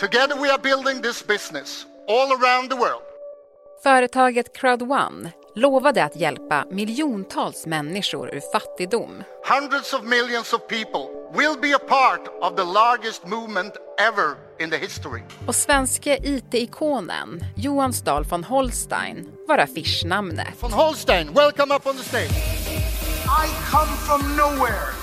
[0.00, 3.02] Together we are building this business all around the world.
[3.82, 9.22] Företaget Crowd1 lovade att hjälpa miljontals människor ur fattigdom.
[9.44, 14.70] Hundreds of millions of people will be a part of the largest movement ever in
[14.70, 15.22] the history.
[15.46, 20.48] Och svenske IT-ikonen Johan Stahl von Holstein var affischnamnet.
[20.60, 22.30] Von Holstein, welcome up on the stage.
[23.44, 24.94] I come from nowhere.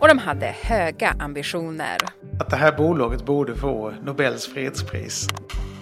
[0.00, 1.98] Och de hade höga ambitioner.
[2.40, 5.28] Att det här bolaget borde få Nobels fredspris.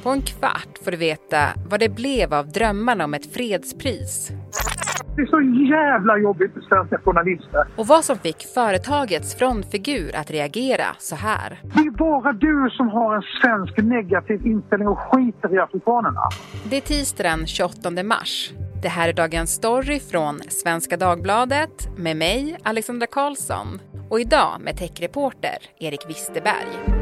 [0.02, 4.30] På en kvart får du veta vad det blev av drömmarna om ett fredspris.
[5.16, 7.66] Det är så jävla jobbigt för svenska journalister.
[7.76, 11.60] Och vad som fick företagets frontfigur att reagera så här.
[11.62, 16.20] Det är bara du som har en svensk negativ inställning och skiter i afrikanerna.
[16.64, 18.52] Det är tisdag den 28 mars.
[18.82, 23.80] Det här är dagens story från Svenska Dagbladet med mig, Alexandra Karlsson.
[24.10, 26.96] Och idag med techreporter Erik Wisterberg.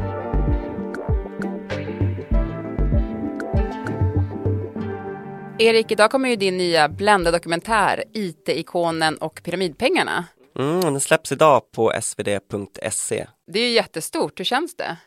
[5.59, 10.25] Erik, idag kommer ju din nya Blenda-dokumentär IT-ikonen och pyramidpengarna.
[10.59, 13.27] Mm, den släpps idag på svd.se.
[13.51, 14.97] Det är ju jättestort, hur känns det?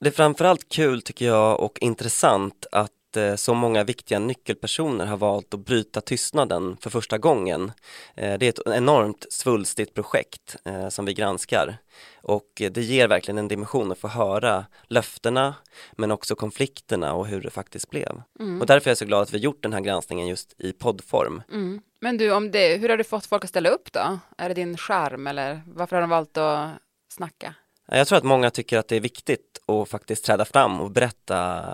[0.00, 5.16] Det är framförallt kul tycker jag och intressant att eh, så många viktiga nyckelpersoner har
[5.16, 7.72] valt att bryta tystnaden för första gången.
[8.14, 11.76] Eh, det är ett enormt svulstigt projekt eh, som vi granskar
[12.22, 15.54] och det ger verkligen en dimension att få höra löftena
[15.92, 18.22] men också konflikterna och hur det faktiskt blev.
[18.40, 18.60] Mm.
[18.60, 21.42] Och därför är jag så glad att vi gjort den här granskningen just i poddform.
[21.52, 21.80] Mm.
[22.00, 24.18] Men du, om det, hur har du fått folk att ställa upp då?
[24.38, 26.70] Är det din charm eller varför har de valt att
[27.08, 27.54] snacka?
[27.94, 31.64] Jag tror att många tycker att det är viktigt att faktiskt träda fram och berätta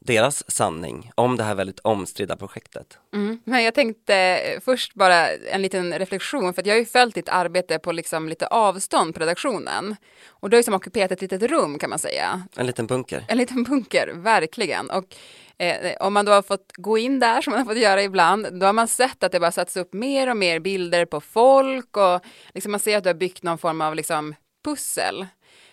[0.00, 2.98] deras sanning om det här väldigt omstridda projektet.
[3.14, 3.40] Mm.
[3.44, 7.78] Men jag tänkte först bara en liten reflektion för jag har ju följt ditt arbete
[7.78, 9.96] på liksom lite avstånd på redaktionen
[10.28, 12.42] och du har ju som ockuperat ett litet rum kan man säga.
[12.56, 13.24] En liten bunker.
[13.28, 14.90] En liten bunker, verkligen.
[14.90, 15.16] Och
[15.58, 18.60] eh, om man då har fått gå in där som man har fått göra ibland,
[18.60, 21.96] då har man sett att det bara satts upp mer och mer bilder på folk
[21.96, 22.20] och
[22.54, 25.26] liksom man ser att du har byggt någon form av liksom pussel.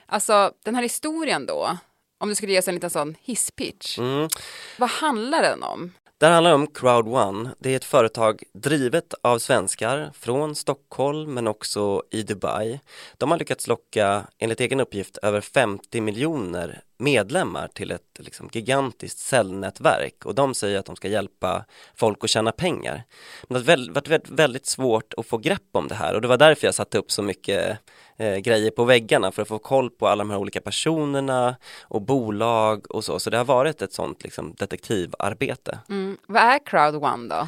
[0.06, 1.78] Alltså den här historien då,
[2.20, 4.00] om du skulle ge oss en liten sån hisspitch.
[4.00, 4.30] Mm.
[4.78, 5.92] Vad handlar den om?
[6.18, 7.50] Det handlar om Crowd1.
[7.60, 12.80] Det är ett företag drivet av svenskar från Stockholm men också i Dubai.
[13.18, 19.20] De har lyckats locka, enligt egen uppgift, över 50 miljoner medlemmar till ett liksom, gigantiskt
[19.20, 21.66] säljnätverk och de säger att de ska hjälpa
[21.96, 23.04] folk att tjäna pengar.
[23.50, 26.38] Men det har varit väldigt svårt att få grepp om det här och det var
[26.38, 27.80] därför jag satte upp så mycket
[28.18, 32.02] eh, grejer på väggarna för att få koll på alla de här olika personerna och
[32.02, 33.20] bolag och så.
[33.20, 35.80] Så det har varit ett sånt liksom, detektivarbete.
[35.90, 36.18] Mm.
[36.28, 37.48] Vad är Crowd1 då?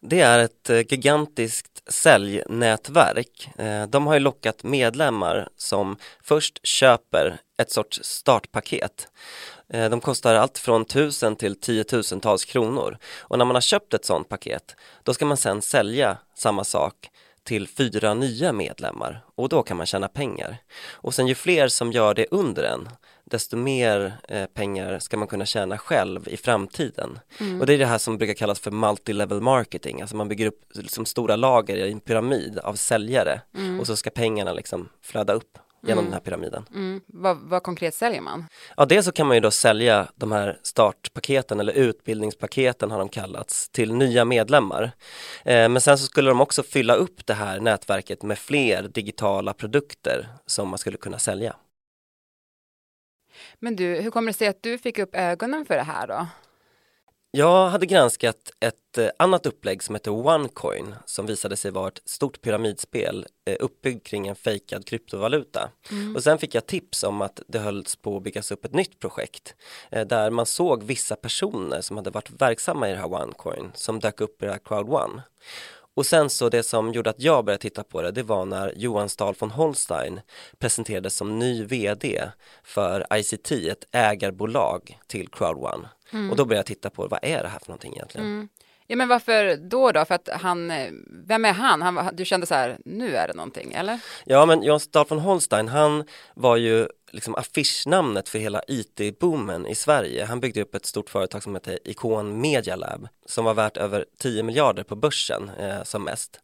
[0.00, 3.50] Det är ett eh, gigantiskt säljnätverk.
[3.58, 9.08] Eh, de har ju lockat medlemmar som först köper ett sorts startpaket.
[9.68, 14.04] Eh, de kostar allt från tusen till tiotusentals kronor och när man har köpt ett
[14.04, 17.10] sådant paket då ska man sen sälja samma sak
[17.44, 20.56] till fyra nya medlemmar och då kan man tjäna pengar.
[20.90, 22.88] Och sen ju fler som gör det under en,
[23.24, 27.18] desto mer eh, pengar ska man kunna tjäna själv i framtiden.
[27.40, 27.60] Mm.
[27.60, 30.60] Och det är det här som brukar kallas för multi-level marketing, alltså man bygger upp
[30.74, 33.80] liksom stora lager i en pyramid av säljare mm.
[33.80, 36.04] och så ska pengarna liksom flöda upp genom mm.
[36.04, 36.64] den här pyramiden.
[36.74, 37.00] Mm.
[37.06, 38.44] Vad, vad, konkret säljer man?
[38.76, 43.08] Ja, dels så kan man ju då sälja de här startpaketen eller utbildningspaketen har de
[43.08, 44.90] kallats till nya medlemmar.
[45.44, 49.52] Eh, men sen så skulle de också fylla upp det här nätverket med fler digitala
[49.52, 51.56] produkter som man skulle kunna sälja.
[53.58, 56.26] Men du, hur kommer det sig att du fick upp ögonen för det här då?
[57.30, 62.02] Jag hade granskat ett eh, annat upplägg som heter OneCoin som visade sig vara ett
[62.04, 65.70] stort pyramidspel eh, uppbyggt kring en fejkad kryptovaluta.
[65.90, 66.16] Mm.
[66.16, 68.98] Och sen fick jag tips om att det hölls på att byggas upp ett nytt
[68.98, 69.54] projekt
[69.90, 74.00] eh, där man såg vissa personer som hade varit verksamma i det här OneCoin som
[74.00, 75.20] dök upp i det här Crowd1.
[75.98, 78.72] Och sen så det som gjorde att jag började titta på det, det var när
[78.76, 80.20] Johan Stahl von Holstein
[80.58, 82.22] presenterades som ny VD
[82.64, 85.84] för ICT, ett ägarbolag till Crowd1.
[86.12, 86.30] Mm.
[86.30, 88.26] Och då började jag titta på vad är det här för någonting egentligen?
[88.26, 88.48] Mm.
[88.86, 90.04] Ja men varför då då?
[90.04, 90.72] För att han,
[91.26, 91.82] vem är han?
[91.82, 94.00] han du kände så här, nu är det någonting eller?
[94.24, 99.74] Ja men Jan Stahl von Holstein, han var ju liksom affischnamnet för hela IT-boomen i
[99.74, 100.24] Sverige.
[100.24, 104.04] Han byggde upp ett stort företag som heter Icon Media Lab som var värt över
[104.18, 106.40] 10 miljarder på börsen eh, som mest.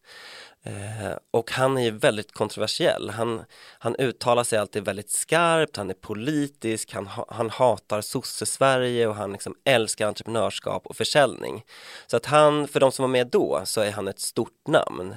[0.63, 3.11] Eh, och han är ju väldigt kontroversiell.
[3.11, 3.45] Han,
[3.79, 9.33] han uttalar sig alltid väldigt skarpt, han är politisk, han, han hatar sosse-Sverige och han
[9.33, 11.65] liksom älskar entreprenörskap och försäljning.
[12.07, 15.15] Så att han, för de som var med då, så är han ett stort namn.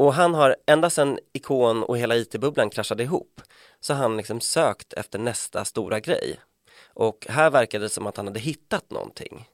[0.00, 3.40] Och han har ända sedan Ikon och hela IT-bubblan kraschade ihop
[3.80, 6.40] så han liksom sökt efter nästa stora grej.
[6.86, 9.48] Och här verkade det som att han hade hittat någonting.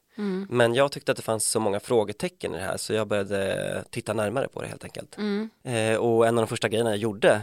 [0.49, 3.85] Men jag tyckte att det fanns så många frågetecken i det här så jag började
[3.91, 5.17] titta närmare på det helt enkelt.
[5.65, 7.43] Eh, och en av de första grejerna jag gjorde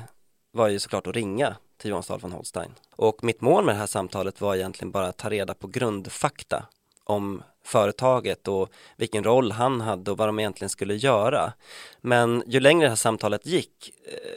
[0.51, 2.71] var ju såklart att ringa till Johan Stahl von Holstein.
[2.95, 6.65] Och mitt mål med det här samtalet var egentligen bara att ta reda på grundfakta
[7.03, 11.53] om företaget och vilken roll han hade och vad de egentligen skulle göra.
[12.01, 13.91] Men ju längre det här samtalet gick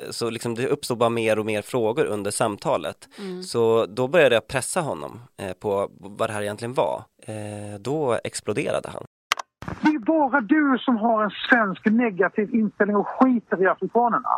[0.05, 3.09] eh, så liksom det uppstod bara mer och mer frågor under samtalet.
[3.45, 7.03] Så då började jag pressa honom eh, på vad det här egentligen var.
[7.23, 9.03] Eh, Då exploderade han.
[9.81, 14.29] Det är bara du som har en svensk negativ inställning och skiter i afrikanerna.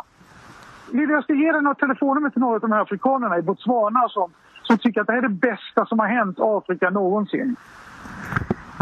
[0.93, 4.09] Lille, jag ska ge dig några telefonnummer till några av de här afrikanerna i Botswana
[4.09, 4.31] som,
[4.63, 7.55] som tycker att det här är det bästa som har hänt Afrika någonsin.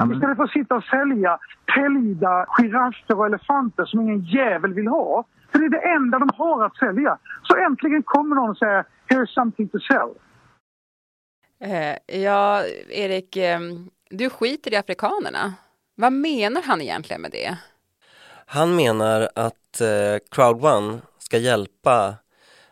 [0.06, 1.40] Istället för att sitta och sälja
[1.76, 5.26] täljda giraffer och elefanter som ingen jävel vill ha.
[5.52, 7.18] För det är det enda de har att sälja.
[7.44, 10.10] Så äntligen kommer någon och säger “Here's something to sell”.
[11.60, 13.60] Eh, ja, Erik, eh,
[14.10, 15.54] du skiter i afrikanerna.
[15.96, 17.58] Vad menar han egentligen med det?
[18.46, 22.16] Han menar att eh, Crowd One ska hjälpa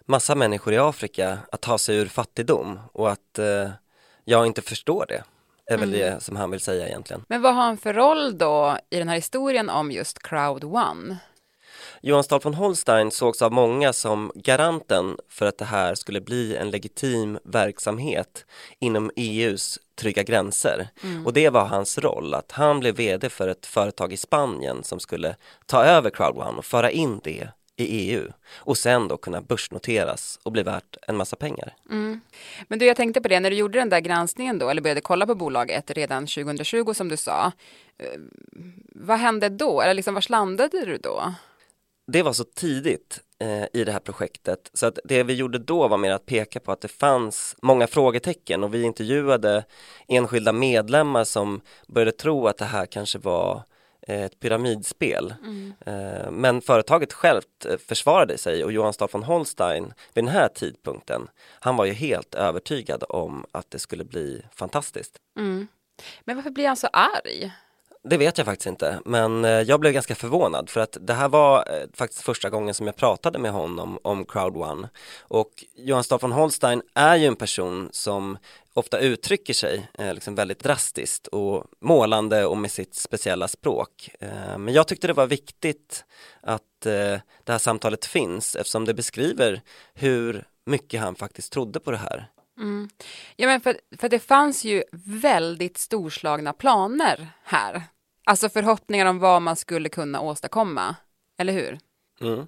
[0.05, 3.69] massa människor i Afrika att ta sig ur fattigdom och att eh,
[4.23, 5.23] jag inte förstår det.
[5.71, 7.25] Är väl det som han vill säga egentligen.
[7.27, 11.17] Men vad har han för roll då i den här historien om just Crowd One?
[12.01, 16.55] Johan Stahl von Holstein sågs av många som garanten för att det här skulle bli
[16.55, 18.45] en legitim verksamhet
[18.79, 20.87] inom EUs trygga gränser.
[21.25, 24.99] Och det var hans roll, att han blev vd för ett företag i Spanien som
[24.99, 25.35] skulle
[25.65, 30.39] ta över Crowd One och föra in det i EU och sen då kunna börsnoteras
[30.43, 31.75] och bli värt en massa pengar.
[32.67, 35.01] Men du, jag tänkte på det, när du gjorde den där granskningen då, eller började
[35.01, 37.51] kolla på bolaget redan 2020 som du sa,
[37.97, 38.19] eh,
[38.95, 39.81] vad hände då?
[39.81, 41.33] Eller liksom, vars landade du då?
[42.07, 45.87] det var så tidigt eh, i det här projektet så att det vi gjorde då
[45.87, 49.65] var mer att peka på att det fanns många frågetecken och vi intervjuade
[50.07, 53.63] enskilda medlemmar som började tro att det här kanske var
[54.07, 55.33] ett pyramidspel.
[55.85, 60.47] Eh, men företaget självt eh, försvarade sig och Johan Stahl von Holstein vid den här
[60.47, 61.27] tidpunkten,
[61.59, 65.17] han var ju helt övertygad om att det skulle bli fantastiskt.
[66.23, 67.51] Men varför blir han så arg?
[68.09, 71.29] Det vet jag faktiskt inte, men eh, jag blev ganska förvånad för att det här
[71.29, 74.89] var eh, faktiskt första gången som jag pratade med honom om Crowd One.
[75.21, 78.37] Och Johan Stahl von Holstein är ju en person som
[78.73, 84.09] ofta uttrycker sig eh, liksom väldigt drastiskt och målande och med sitt speciella språk.
[84.19, 86.05] Eh, men jag tyckte det var viktigt
[86.41, 89.61] att eh, det här samtalet finns eftersom det beskriver
[89.93, 92.29] hur mycket han faktiskt trodde på det här.
[92.57, 92.89] Mm.
[93.35, 97.83] Ja, men för, för det fanns ju väldigt storslagna planer här.
[98.27, 100.95] Alltså förhoppningar om vad man skulle kunna åstadkomma,
[101.37, 101.79] eller hur?
[102.21, 102.47] Mm.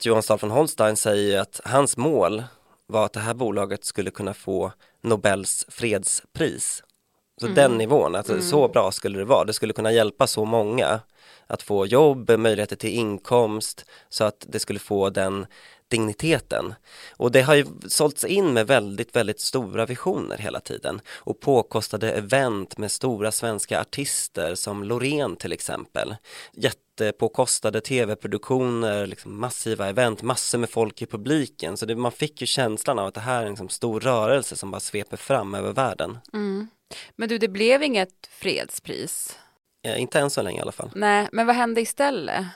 [0.00, 2.44] Johan Stahl von Holstein säger att hans mål
[2.86, 4.72] var att det här bolaget skulle kunna få
[5.02, 6.82] Nobels fredspris.
[7.40, 9.44] Så den nivån, alltså så bra skulle det vara.
[9.44, 11.00] Det skulle kunna hjälpa så många
[11.46, 15.46] att få jobb, möjligheter till inkomst så att det skulle få den
[15.92, 16.74] digniteten.
[17.16, 22.12] Och det har ju sålts in med väldigt, väldigt stora visioner hela tiden och påkostade
[22.12, 26.16] event med stora svenska artister som Loreen till exempel.
[26.52, 31.76] Jättepåkostade tv-produktioner, liksom massiva event, massor med folk i publiken.
[31.76, 34.56] Så det, man fick ju känslan av att det här är en liksom stor rörelse
[34.56, 36.18] som bara sveper fram över världen.
[37.16, 39.38] Men du, det blev inget fredspris.
[39.84, 40.90] Eh, inte än så länge i alla fall.
[40.94, 42.46] Nej, men vad hände istället?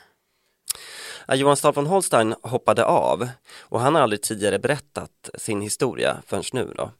[1.29, 3.29] Ja, Johan Stahl von Holstein hoppade av
[3.61, 6.91] och han har aldrig tidigare berättat sin historia förrän nu då.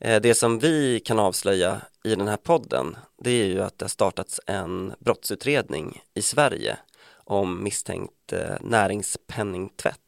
[0.00, 3.84] Eh, Det som vi kan avslöja i den här podden det är ju att det
[3.84, 6.76] har startats en brottsutredning i Sverige
[7.24, 10.00] om misstänkt eh, näringspenningtvätt.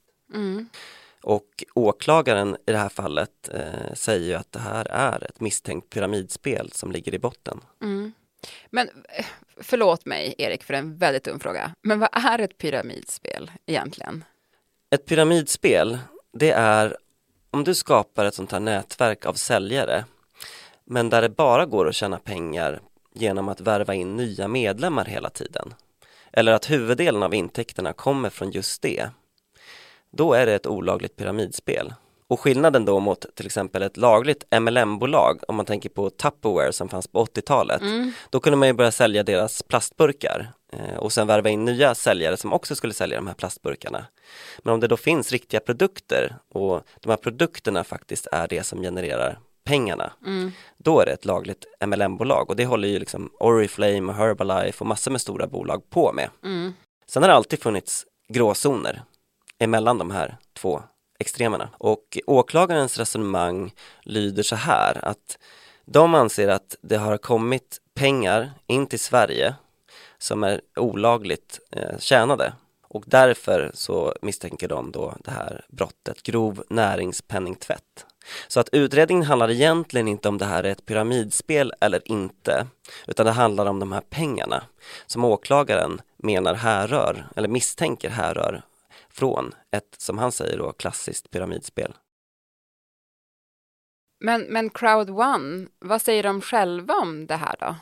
[1.23, 5.91] Och åklagaren i det här fallet eh, säger ju att det här är ett misstänkt
[5.91, 7.61] pyramidspel som ligger i botten.
[8.71, 9.27] Men eh,
[9.61, 11.75] förlåt mig, Erik, för en väldigt dum fråga.
[11.83, 14.25] Men vad är ett pyramidspel egentligen?
[14.91, 15.99] Ett pyramidspel,
[16.33, 16.97] det är
[17.51, 20.05] om du skapar ett sånt här nätverk av säljare
[20.85, 22.81] men där det bara går att tjäna pengar
[23.15, 25.75] genom att värva in nya medlemmar hela tiden
[26.33, 29.11] eller att huvuddelen av intäkterna kommer från just det
[30.11, 31.93] då är det ett olagligt pyramidspel.
[32.29, 36.89] Och skillnaden då mot till exempel ett lagligt MLM-bolag, om man tänker på Tupperware som
[36.89, 37.83] fanns på 80-talet,
[38.31, 42.37] då kunde man ju börja sälja deras plastburkar eh, och sen värva in nya säljare
[42.37, 44.07] som också skulle sälja de här plastburkarna.
[44.59, 48.83] Men om det då finns riktiga produkter och de här produkterna faktiskt är det som
[48.83, 50.13] genererar pengarna,
[50.79, 55.11] då är det ett lagligt MLM-bolag och det håller ju liksom Oriflame Herbalife och massor
[55.11, 56.31] med stora bolag på med.
[57.07, 59.03] Sen har det alltid funnits gråzoner
[59.59, 60.83] emellan de här två
[61.19, 61.69] extremerna.
[61.79, 63.73] Och åklagarens resonemang
[64.03, 65.39] lyder så här att
[65.85, 69.55] De anser att det har kommit pengar in till Sverige
[70.19, 72.53] som är olagligt eh, tjänade
[72.89, 78.07] och därför så misstänker de då det här brottet grov näringspenningtvätt.
[78.49, 82.67] Så att utredningen handlar egentligen inte om det här är ett pyramidspel eller inte,
[83.07, 84.63] utan det handlar om de här pengarna
[85.07, 88.63] som åklagaren menar härrör, eller misstänker härrör
[89.19, 91.95] från ett, som han säger då, klassiskt pyramidspel.
[94.21, 97.77] Men, men Crowd One, vad säger de själva om det här då?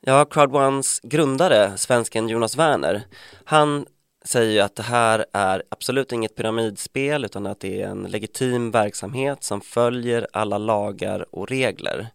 [0.00, 3.02] Ja, Crowd Ones grundare, svensken Jonas Werner,
[3.44, 3.86] han
[4.24, 8.70] säger ju att det här är absolut inget pyramidspel utan att det är en legitim
[8.70, 12.06] verksamhet som följer alla lagar och regler.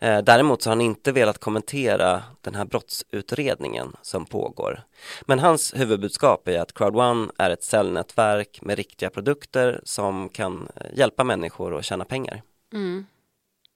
[0.00, 4.82] Eh, däremot så har han inte velat kommentera den här brottsutredningen som pågår.
[5.26, 10.98] Men hans huvudbudskap är att Crowd1 är ett säljnätverk med riktiga produkter som kan eh,
[10.98, 12.42] hjälpa människor att tjäna pengar.
[12.72, 13.06] Mm.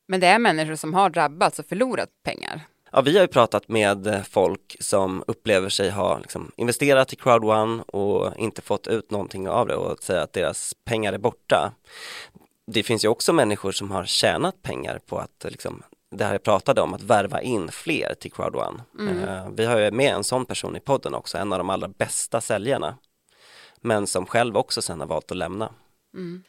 [0.09, 2.67] Men det är människor som har drabbats och förlorat pengar.
[2.93, 7.81] Ja, vi har ju pratat med folk som upplever sig ha liksom, investerat i Crowd1
[7.83, 11.73] och inte fått ut någonting av det och säger att deras pengar är borta.
[12.67, 16.43] Det finns ju också människor som har tjänat pengar på att liksom, det här jag
[16.43, 18.81] pratade om, att värva in fler till Crowd1.
[18.99, 19.19] Mm.
[19.19, 21.89] Uh, vi har ju med en sån person i podden också, en av de allra
[21.89, 22.97] bästa säljarna.
[23.81, 25.73] Men som själv också sen har valt att lämna.
[26.15, 26.43] Mm.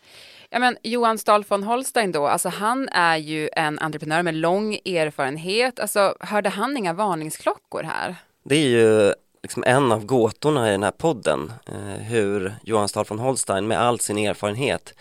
[0.51, 4.73] Ja, men Johan Stahl von Holstein då, alltså han är ju en entreprenör med lång
[4.75, 5.79] erfarenhet.
[5.79, 8.15] Alltså, hörde han inga varningsklockor här?
[8.43, 9.13] Det är ju
[9.43, 13.81] liksom en av gåtorna i den här podden, eh, hur Johan Stahl von Holstein med
[13.81, 14.93] all sin erfarenhet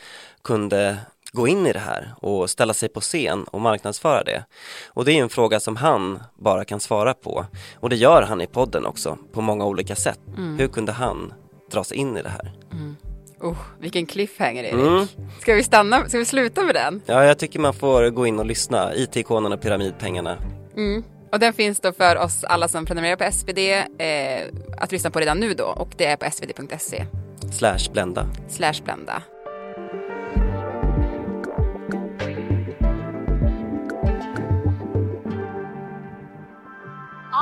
[0.42, 0.96] kunde
[1.32, 4.44] gå in i det här och ställa sig på scen och marknadsföra det.
[4.86, 7.44] Och det är en fråga som han bara kan svara på.
[7.74, 10.20] Och det gör han i podden också, på många olika sätt.
[10.36, 10.58] Mm.
[10.58, 11.32] Hur kunde han
[11.70, 12.52] dras in i det här?
[12.72, 12.96] Mm.
[13.40, 14.72] Oh, vilken cliffhanger Erik.
[14.72, 15.06] Mm.
[15.40, 17.02] Ska vi stanna, ska vi sluta med den?
[17.06, 18.94] Ja, jag tycker man får gå in och lyssna.
[18.94, 20.36] IT-ikonerna, pyramidpengarna.
[20.76, 21.04] Mm.
[21.32, 23.58] Och den finns då för oss alla som prenumererar på SvD
[23.98, 27.04] eh, att lyssna på redan nu då och det är på svd.se.
[27.52, 28.26] Slash blända.
[28.48, 29.22] Slash blända.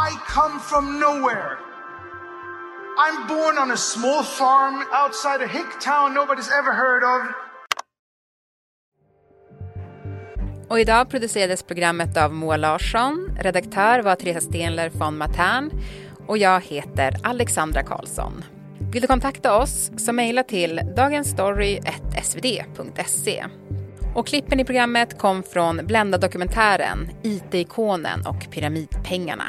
[0.09, 1.66] I come from nowhere.
[2.99, 7.23] I'm born on a small farm outside a hick town nobody's ever heard of.
[10.69, 13.39] Och idag producerades programmet av Moa Larsson.
[13.41, 15.71] Redaktör var Teresa Stenler von Matern
[16.27, 18.45] och jag heter Alexandra Karlsson.
[18.93, 23.45] Vill du kontakta oss så mejla till dagensstory.svd.se.
[24.15, 29.49] Och klippen i programmet kom från Blända dokumentären IT-ikonen och pyramidpengarna.